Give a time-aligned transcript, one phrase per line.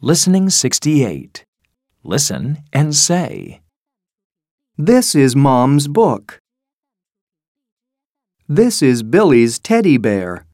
[0.00, 1.44] Listening 68.
[2.04, 3.62] Listen and say.
[4.76, 6.38] This is Mom's book.
[8.48, 10.46] This is Billy's teddy bear.